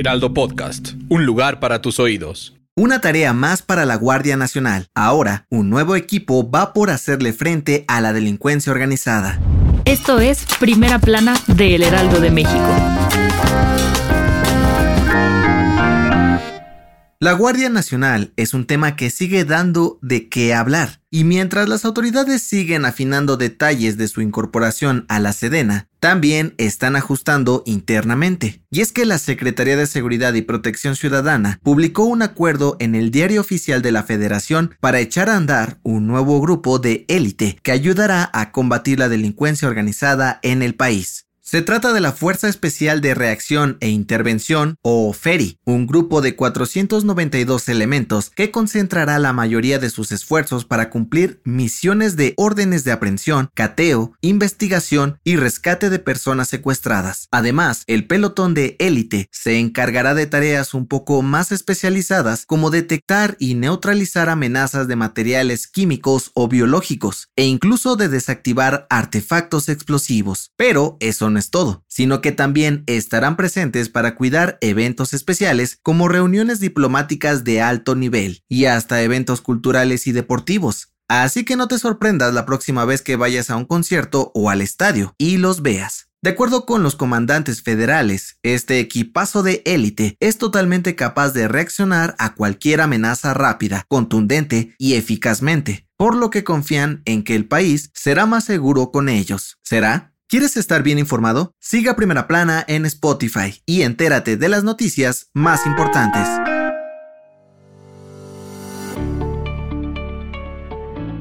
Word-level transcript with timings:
Heraldo 0.00 0.32
Podcast, 0.32 0.92
un 1.10 1.26
lugar 1.26 1.60
para 1.60 1.82
tus 1.82 2.00
oídos. 2.00 2.54
Una 2.74 3.02
tarea 3.02 3.34
más 3.34 3.60
para 3.60 3.84
la 3.84 3.96
Guardia 3.96 4.34
Nacional. 4.38 4.86
Ahora, 4.94 5.44
un 5.50 5.68
nuevo 5.68 5.94
equipo 5.94 6.50
va 6.50 6.72
por 6.72 6.88
hacerle 6.88 7.34
frente 7.34 7.84
a 7.86 8.00
la 8.00 8.14
delincuencia 8.14 8.72
organizada. 8.72 9.38
Esto 9.84 10.18
es 10.18 10.46
Primera 10.58 11.00
Plana 11.00 11.34
de 11.48 11.74
El 11.74 11.82
Heraldo 11.82 12.18
de 12.18 12.30
México. 12.30 13.29
La 17.22 17.34
Guardia 17.34 17.68
Nacional 17.68 18.32
es 18.36 18.54
un 18.54 18.64
tema 18.64 18.96
que 18.96 19.10
sigue 19.10 19.44
dando 19.44 19.98
de 20.00 20.30
qué 20.30 20.54
hablar, 20.54 21.02
y 21.10 21.24
mientras 21.24 21.68
las 21.68 21.84
autoridades 21.84 22.40
siguen 22.40 22.86
afinando 22.86 23.36
detalles 23.36 23.98
de 23.98 24.08
su 24.08 24.22
incorporación 24.22 25.04
a 25.10 25.20
la 25.20 25.34
Sedena, 25.34 25.86
también 25.98 26.54
están 26.56 26.96
ajustando 26.96 27.62
internamente. 27.66 28.62
Y 28.70 28.80
es 28.80 28.92
que 28.92 29.04
la 29.04 29.18
Secretaría 29.18 29.76
de 29.76 29.86
Seguridad 29.86 30.32
y 30.32 30.40
Protección 30.40 30.96
Ciudadana 30.96 31.60
publicó 31.62 32.04
un 32.04 32.22
acuerdo 32.22 32.78
en 32.80 32.94
el 32.94 33.10
Diario 33.10 33.42
Oficial 33.42 33.82
de 33.82 33.92
la 33.92 34.02
Federación 34.02 34.74
para 34.80 35.00
echar 35.00 35.28
a 35.28 35.36
andar 35.36 35.78
un 35.82 36.06
nuevo 36.06 36.40
grupo 36.40 36.78
de 36.78 37.04
élite 37.08 37.58
que 37.62 37.72
ayudará 37.72 38.30
a 38.32 38.50
combatir 38.50 38.98
la 38.98 39.10
delincuencia 39.10 39.68
organizada 39.68 40.40
en 40.42 40.62
el 40.62 40.74
país. 40.74 41.26
Se 41.50 41.62
trata 41.62 41.92
de 41.92 42.00
la 42.00 42.12
Fuerza 42.12 42.48
Especial 42.48 43.00
de 43.00 43.12
Reacción 43.12 43.76
e 43.80 43.88
Intervención, 43.88 44.76
o 44.82 45.12
FERI, 45.12 45.58
un 45.64 45.88
grupo 45.88 46.20
de 46.20 46.36
492 46.36 47.68
elementos 47.68 48.30
que 48.30 48.52
concentrará 48.52 49.18
la 49.18 49.32
mayoría 49.32 49.80
de 49.80 49.90
sus 49.90 50.12
esfuerzos 50.12 50.64
para 50.64 50.90
cumplir 50.90 51.40
misiones 51.44 52.14
de 52.14 52.34
órdenes 52.36 52.84
de 52.84 52.92
aprehensión, 52.92 53.50
cateo, 53.52 54.12
investigación 54.20 55.18
y 55.24 55.34
rescate 55.34 55.90
de 55.90 55.98
personas 55.98 56.46
secuestradas. 56.46 57.26
Además, 57.32 57.82
el 57.88 58.06
pelotón 58.06 58.54
de 58.54 58.76
élite 58.78 59.28
se 59.32 59.58
encargará 59.58 60.14
de 60.14 60.28
tareas 60.28 60.72
un 60.72 60.86
poco 60.86 61.20
más 61.20 61.50
especializadas 61.50 62.44
como 62.46 62.70
detectar 62.70 63.34
y 63.40 63.54
neutralizar 63.54 64.28
amenazas 64.28 64.86
de 64.86 64.94
materiales 64.94 65.66
químicos 65.66 66.30
o 66.34 66.46
biológicos, 66.46 67.26
e 67.34 67.46
incluso 67.46 67.96
de 67.96 68.08
desactivar 68.08 68.86
artefactos 68.88 69.68
explosivos. 69.68 70.52
Pero 70.56 70.96
eso 71.00 71.28
no 71.28 71.39
todo, 71.48 71.82
sino 71.88 72.20
que 72.20 72.32
también 72.32 72.84
estarán 72.86 73.38
presentes 73.38 73.88
para 73.88 74.14
cuidar 74.16 74.58
eventos 74.60 75.14
especiales 75.14 75.78
como 75.82 76.08
reuniones 76.08 76.60
diplomáticas 76.60 77.44
de 77.44 77.62
alto 77.62 77.94
nivel 77.94 78.42
y 78.50 78.66
hasta 78.66 79.00
eventos 79.00 79.40
culturales 79.40 80.06
y 80.06 80.12
deportivos. 80.12 80.92
Así 81.08 81.46
que 81.46 81.56
no 81.56 81.68
te 81.68 81.78
sorprendas 81.78 82.34
la 82.34 82.44
próxima 82.44 82.84
vez 82.84 83.00
que 83.00 83.16
vayas 83.16 83.48
a 83.48 83.56
un 83.56 83.64
concierto 83.64 84.30
o 84.34 84.50
al 84.50 84.60
estadio 84.60 85.14
y 85.16 85.38
los 85.38 85.62
veas. 85.62 86.10
De 86.22 86.28
acuerdo 86.28 86.66
con 86.66 86.82
los 86.82 86.96
comandantes 86.96 87.62
federales, 87.62 88.36
este 88.42 88.78
equipazo 88.78 89.42
de 89.42 89.62
élite 89.64 90.16
es 90.20 90.36
totalmente 90.36 90.94
capaz 90.94 91.30
de 91.30 91.48
reaccionar 91.48 92.14
a 92.18 92.34
cualquier 92.34 92.82
amenaza 92.82 93.32
rápida, 93.32 93.86
contundente 93.88 94.74
y 94.76 94.96
eficazmente, 94.96 95.88
por 95.96 96.14
lo 96.14 96.28
que 96.28 96.44
confían 96.44 97.00
en 97.06 97.24
que 97.24 97.34
el 97.34 97.48
país 97.48 97.90
será 97.94 98.26
más 98.26 98.44
seguro 98.44 98.90
con 98.92 99.08
ellos. 99.08 99.56
¿Será? 99.62 100.09
¿Quieres 100.30 100.56
estar 100.56 100.84
bien 100.84 101.00
informado? 101.00 101.56
Siga 101.58 101.96
Primera 101.96 102.28
Plana 102.28 102.64
en 102.68 102.86
Spotify 102.86 103.60
y 103.66 103.82
entérate 103.82 104.36
de 104.36 104.48
las 104.48 104.62
noticias 104.62 105.28
más 105.34 105.66
importantes. 105.66 106.28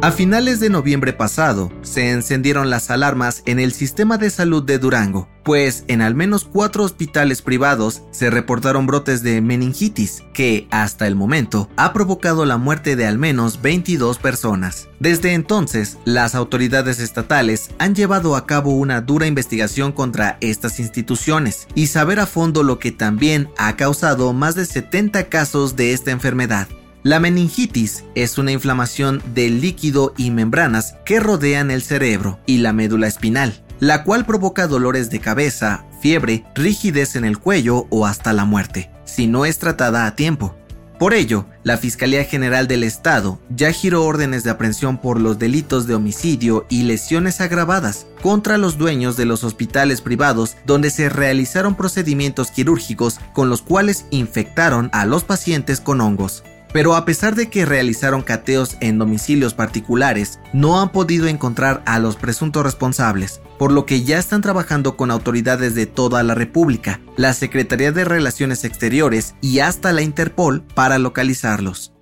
A 0.00 0.10
finales 0.10 0.58
de 0.58 0.70
noviembre 0.70 1.12
pasado, 1.12 1.70
se 1.82 2.12
encendieron 2.12 2.70
las 2.70 2.90
alarmas 2.90 3.42
en 3.44 3.58
el 3.58 3.72
sistema 3.72 4.16
de 4.16 4.30
salud 4.30 4.62
de 4.62 4.78
Durango, 4.78 5.28
pues 5.44 5.84
en 5.88 6.00
al 6.00 6.14
menos 6.14 6.44
cuatro 6.44 6.84
hospitales 6.84 7.42
privados 7.42 8.02
se 8.10 8.30
reportaron 8.30 8.86
brotes 8.86 9.22
de 9.22 9.40
meningitis, 9.40 10.22
que 10.32 10.66
hasta 10.70 11.06
el 11.06 11.14
momento 11.14 11.68
ha 11.76 11.92
provocado 11.92 12.44
la 12.44 12.56
muerte 12.56 12.96
de 12.96 13.06
al 13.06 13.18
menos 13.18 13.60
22 13.62 14.18
personas. 14.18 14.88
Desde 14.98 15.34
entonces, 15.34 15.98
las 16.04 16.34
autoridades 16.34 16.98
estatales 16.98 17.70
han 17.78 17.94
llevado 17.94 18.36
a 18.36 18.46
cabo 18.46 18.72
una 18.72 19.02
dura 19.02 19.26
investigación 19.26 19.92
contra 19.92 20.38
estas 20.40 20.80
instituciones 20.80 21.68
y 21.74 21.88
saber 21.88 22.20
a 22.20 22.26
fondo 22.26 22.62
lo 22.62 22.78
que 22.78 22.92
también 22.92 23.50
ha 23.58 23.76
causado 23.76 24.32
más 24.32 24.54
de 24.54 24.64
70 24.64 25.28
casos 25.28 25.76
de 25.76 25.92
esta 25.92 26.10
enfermedad. 26.10 26.68
La 27.04 27.20
meningitis 27.20 28.02
es 28.14 28.38
una 28.38 28.50
inflamación 28.52 29.22
del 29.34 29.60
líquido 29.60 30.14
y 30.16 30.30
membranas 30.30 30.94
que 31.04 31.20
rodean 31.20 31.70
el 31.70 31.82
cerebro 31.82 32.40
y 32.46 32.58
la 32.58 32.72
médula 32.72 33.06
espinal, 33.06 33.62
la 33.80 34.04
cual 34.04 34.24
provoca 34.26 34.66
dolores 34.66 35.10
de 35.10 35.20
cabeza, 35.20 35.84
fiebre, 36.00 36.44
rigidez 36.54 37.16
en 37.16 37.24
el 37.24 37.38
cuello 37.38 37.86
o 37.90 38.06
hasta 38.06 38.32
la 38.32 38.44
muerte, 38.44 38.90
si 39.04 39.26
no 39.26 39.44
es 39.44 39.58
tratada 39.58 40.06
a 40.06 40.16
tiempo. 40.16 40.54
Por 40.98 41.12
ello, 41.12 41.46
la 41.64 41.76
Fiscalía 41.76 42.24
General 42.24 42.68
del 42.68 42.84
Estado 42.84 43.40
ya 43.50 43.72
giró 43.72 44.04
órdenes 44.04 44.44
de 44.44 44.50
aprehensión 44.50 44.98
por 44.98 45.20
los 45.20 45.38
delitos 45.38 45.86
de 45.86 45.94
homicidio 45.94 46.66
y 46.68 46.84
lesiones 46.84 47.40
agravadas 47.40 48.06
contra 48.22 48.58
los 48.58 48.78
dueños 48.78 49.16
de 49.16 49.24
los 49.24 49.42
hospitales 49.42 50.00
privados 50.00 50.56
donde 50.66 50.90
se 50.90 51.08
realizaron 51.08 51.74
procedimientos 51.74 52.52
quirúrgicos 52.52 53.18
con 53.32 53.50
los 53.50 53.60
cuales 53.60 54.06
infectaron 54.10 54.88
a 54.92 55.04
los 55.04 55.24
pacientes 55.24 55.80
con 55.80 56.00
hongos 56.00 56.44
pero 56.74 56.96
a 56.96 57.04
pesar 57.04 57.36
de 57.36 57.50
que 57.50 57.64
realizaron 57.64 58.22
cateos 58.22 58.76
en 58.80 58.98
domicilios 58.98 59.54
particulares, 59.54 60.40
no 60.52 60.80
han 60.80 60.90
podido 60.90 61.28
encontrar 61.28 61.84
a 61.86 62.00
los 62.00 62.16
presuntos 62.16 62.64
responsables, 62.64 63.40
por 63.60 63.70
lo 63.70 63.86
que 63.86 64.02
ya 64.02 64.18
están 64.18 64.42
trabajando 64.42 64.96
con 64.96 65.12
autoridades 65.12 65.76
de 65.76 65.86
toda 65.86 66.24
la 66.24 66.34
República, 66.34 67.00
la 67.16 67.32
Secretaría 67.32 67.92
de 67.92 68.04
Relaciones 68.04 68.64
Exteriores 68.64 69.36
y 69.40 69.60
hasta 69.60 69.92
la 69.92 70.02
Interpol 70.02 70.64
para 70.74 70.98
localizarlos. 70.98 71.92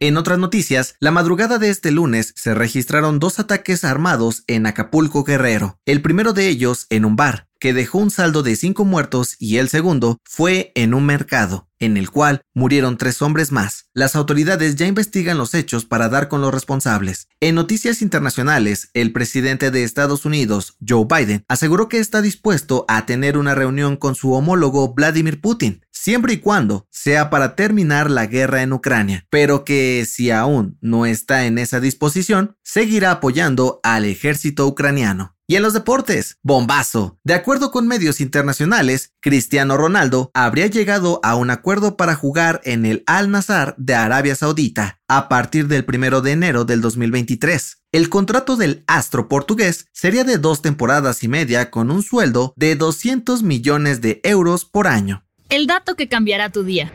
En 0.00 0.16
otras 0.16 0.38
noticias, 0.38 0.96
la 0.98 1.10
madrugada 1.10 1.58
de 1.58 1.68
este 1.68 1.90
lunes 1.90 2.32
se 2.34 2.54
registraron 2.54 3.18
dos 3.18 3.38
ataques 3.38 3.84
armados 3.84 4.42
en 4.46 4.66
Acapulco 4.66 5.22
Guerrero, 5.22 5.78
el 5.84 6.00
primero 6.00 6.32
de 6.32 6.48
ellos 6.48 6.86
en 6.88 7.04
un 7.04 7.14
bar, 7.14 7.46
que 7.60 7.74
dejó 7.74 7.98
un 7.98 8.10
saldo 8.10 8.42
de 8.42 8.56
cinco 8.56 8.86
muertos 8.86 9.36
y 9.38 9.58
el 9.58 9.68
segundo 9.68 10.18
fue 10.24 10.72
en 10.74 10.94
un 10.94 11.04
mercado, 11.04 11.68
en 11.82 11.96
el 11.96 12.10
cual 12.10 12.42
murieron 12.54 12.96
tres 12.96 13.20
hombres 13.22 13.50
más. 13.50 13.86
Las 13.92 14.14
autoridades 14.14 14.76
ya 14.76 14.86
investigan 14.86 15.36
los 15.36 15.52
hechos 15.52 15.84
para 15.84 16.08
dar 16.08 16.28
con 16.28 16.40
los 16.40 16.54
responsables. 16.54 17.28
En 17.40 17.56
noticias 17.56 18.02
internacionales, 18.02 18.90
el 18.94 19.12
presidente 19.12 19.72
de 19.72 19.82
Estados 19.82 20.24
Unidos, 20.24 20.76
Joe 20.86 21.06
Biden, 21.08 21.44
aseguró 21.48 21.88
que 21.88 21.98
está 21.98 22.22
dispuesto 22.22 22.84
a 22.86 23.04
tener 23.04 23.36
una 23.36 23.56
reunión 23.56 23.96
con 23.96 24.14
su 24.14 24.32
homólogo 24.32 24.94
Vladimir 24.94 25.40
Putin, 25.40 25.84
siempre 25.90 26.34
y 26.34 26.38
cuando 26.38 26.86
sea 26.90 27.30
para 27.30 27.56
terminar 27.56 28.10
la 28.10 28.26
guerra 28.26 28.62
en 28.62 28.72
Ucrania, 28.72 29.26
pero 29.28 29.64
que 29.64 30.06
si 30.08 30.30
aún 30.30 30.78
no 30.80 31.04
está 31.04 31.46
en 31.46 31.58
esa 31.58 31.80
disposición, 31.80 32.56
seguirá 32.62 33.10
apoyando 33.10 33.80
al 33.82 34.04
ejército 34.04 34.66
ucraniano. 34.68 35.34
Y 35.52 35.56
en 35.56 35.62
los 35.62 35.74
deportes, 35.74 36.38
bombazo. 36.42 37.18
De 37.24 37.34
acuerdo 37.34 37.72
con 37.72 37.86
medios 37.86 38.22
internacionales, 38.22 39.12
Cristiano 39.20 39.76
Ronaldo 39.76 40.30
habría 40.32 40.66
llegado 40.68 41.20
a 41.22 41.36
un 41.36 41.50
acuerdo 41.50 41.98
para 41.98 42.14
jugar 42.14 42.62
en 42.64 42.86
el 42.86 43.04
Al 43.06 43.30
Nazar 43.30 43.74
de 43.76 43.94
Arabia 43.94 44.34
Saudita 44.34 45.02
a 45.08 45.28
partir 45.28 45.68
del 45.68 45.84
1 45.86 46.22
de 46.22 46.32
enero 46.32 46.64
del 46.64 46.80
2023. 46.80 47.82
El 47.92 48.08
contrato 48.08 48.56
del 48.56 48.82
astro 48.86 49.28
portugués 49.28 49.88
sería 49.92 50.24
de 50.24 50.38
dos 50.38 50.62
temporadas 50.62 51.22
y 51.22 51.28
media 51.28 51.70
con 51.70 51.90
un 51.90 52.02
sueldo 52.02 52.54
de 52.56 52.74
200 52.74 53.42
millones 53.42 54.00
de 54.00 54.22
euros 54.24 54.64
por 54.64 54.86
año. 54.86 55.26
El 55.50 55.66
dato 55.66 55.96
que 55.96 56.08
cambiará 56.08 56.48
tu 56.48 56.64
día. 56.64 56.90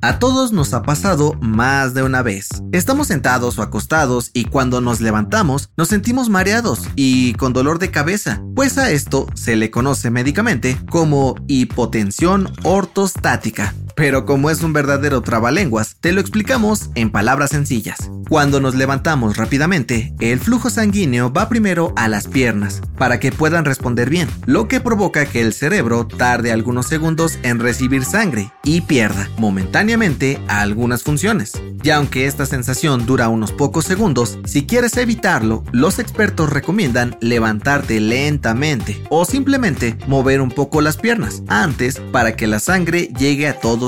A 0.00 0.20
todos 0.20 0.52
nos 0.52 0.74
ha 0.74 0.82
pasado 0.82 1.34
más 1.40 1.92
de 1.92 2.04
una 2.04 2.22
vez. 2.22 2.48
Estamos 2.70 3.08
sentados 3.08 3.58
o 3.58 3.62
acostados 3.62 4.30
y 4.32 4.44
cuando 4.44 4.80
nos 4.80 5.00
levantamos 5.00 5.70
nos 5.76 5.88
sentimos 5.88 6.28
mareados 6.28 6.82
y 6.94 7.32
con 7.34 7.52
dolor 7.52 7.80
de 7.80 7.90
cabeza, 7.90 8.40
pues 8.54 8.78
a 8.78 8.90
esto 8.90 9.26
se 9.34 9.56
le 9.56 9.72
conoce 9.72 10.10
médicamente 10.10 10.78
como 10.88 11.34
hipotensión 11.48 12.52
ortostática. 12.62 13.74
Pero 13.98 14.24
como 14.24 14.48
es 14.48 14.62
un 14.62 14.72
verdadero 14.72 15.22
trabalenguas, 15.22 15.96
te 15.98 16.12
lo 16.12 16.20
explicamos 16.20 16.88
en 16.94 17.10
palabras 17.10 17.50
sencillas. 17.50 17.98
Cuando 18.28 18.60
nos 18.60 18.76
levantamos 18.76 19.36
rápidamente, 19.36 20.14
el 20.20 20.38
flujo 20.38 20.70
sanguíneo 20.70 21.32
va 21.32 21.48
primero 21.48 21.92
a 21.96 22.06
las 22.06 22.28
piernas, 22.28 22.80
para 22.96 23.18
que 23.18 23.32
puedan 23.32 23.64
responder 23.64 24.08
bien, 24.08 24.28
lo 24.46 24.68
que 24.68 24.80
provoca 24.80 25.26
que 25.26 25.40
el 25.40 25.52
cerebro 25.52 26.06
tarde 26.06 26.52
algunos 26.52 26.86
segundos 26.86 27.40
en 27.42 27.58
recibir 27.58 28.04
sangre 28.04 28.52
y 28.62 28.82
pierda 28.82 29.28
momentáneamente 29.36 30.40
algunas 30.46 31.02
funciones. 31.02 31.60
Y 31.82 31.90
aunque 31.90 32.26
esta 32.26 32.46
sensación 32.46 33.06
dura 33.06 33.28
unos 33.28 33.50
pocos 33.50 33.84
segundos, 33.84 34.38
si 34.44 34.66
quieres 34.66 34.96
evitarlo, 34.96 35.64
los 35.72 35.98
expertos 35.98 36.50
recomiendan 36.50 37.16
levantarte 37.20 37.98
lentamente 37.98 39.02
o 39.10 39.24
simplemente 39.24 39.96
mover 40.06 40.40
un 40.40 40.50
poco 40.50 40.82
las 40.82 40.96
piernas 40.96 41.42
antes 41.48 42.00
para 42.12 42.36
que 42.36 42.46
la 42.46 42.60
sangre 42.60 43.10
llegue 43.18 43.48
a 43.48 43.58
todos 43.58 43.87